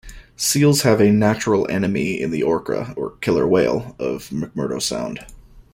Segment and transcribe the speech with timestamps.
[0.35, 5.23] Seals have a natural enemy in the orca or killer whale of McMurdo Sound.